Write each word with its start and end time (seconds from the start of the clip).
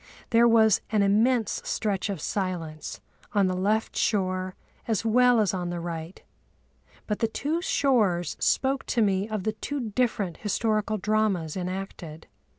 There 0.31 0.47
was 0.47 0.81
an 0.89 1.03
immense 1.03 1.61
stretch 1.63 2.09
of 2.09 2.19
silence 2.21 3.01
on 3.33 3.45
the 3.45 3.55
left 3.55 3.95
shore 3.95 4.55
as 4.87 5.05
well 5.05 5.39
as 5.39 5.53
on 5.53 5.69
the 5.69 5.79
right, 5.79 6.23
but 7.05 7.19
the 7.19 7.27
two 7.27 7.61
shores 7.61 8.35
spoke 8.39 8.83
to 8.87 9.03
me 9.03 9.29
of 9.29 9.43
the 9.43 9.53
two 9.53 9.91
different 9.91 10.37
historical 10.37 10.97
dramas 10.97 11.55
enacted. 11.55 12.25